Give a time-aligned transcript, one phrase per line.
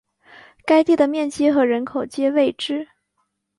[0.65, 2.87] 该地的面积和人口皆未知。